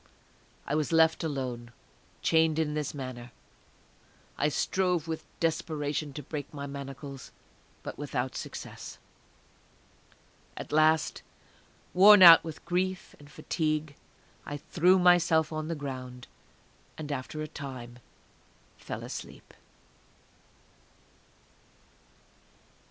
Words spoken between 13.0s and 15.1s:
and fatigue, I threw